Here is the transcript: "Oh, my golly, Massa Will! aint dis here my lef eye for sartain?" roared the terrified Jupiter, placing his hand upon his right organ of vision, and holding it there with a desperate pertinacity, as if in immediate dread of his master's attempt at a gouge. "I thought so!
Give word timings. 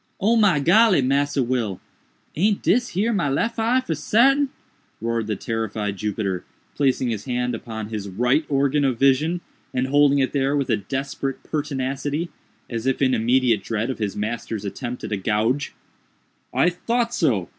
"Oh, 0.19 0.35
my 0.35 0.59
golly, 0.59 1.03
Massa 1.03 1.43
Will! 1.43 1.79
aint 2.35 2.63
dis 2.63 2.87
here 2.97 3.13
my 3.13 3.29
lef 3.29 3.59
eye 3.59 3.81
for 3.81 3.93
sartain?" 3.93 4.49
roared 4.99 5.27
the 5.27 5.35
terrified 5.35 5.95
Jupiter, 5.97 6.43
placing 6.73 7.11
his 7.11 7.25
hand 7.25 7.53
upon 7.53 7.89
his 7.89 8.09
right 8.09 8.43
organ 8.49 8.83
of 8.83 8.97
vision, 8.97 9.41
and 9.75 9.85
holding 9.85 10.17
it 10.17 10.33
there 10.33 10.57
with 10.57 10.71
a 10.71 10.77
desperate 10.77 11.43
pertinacity, 11.43 12.31
as 12.67 12.87
if 12.87 12.99
in 12.99 13.13
immediate 13.13 13.63
dread 13.63 13.91
of 13.91 13.99
his 13.99 14.15
master's 14.15 14.65
attempt 14.65 15.03
at 15.03 15.11
a 15.11 15.17
gouge. 15.17 15.75
"I 16.51 16.71
thought 16.71 17.13
so! 17.13 17.47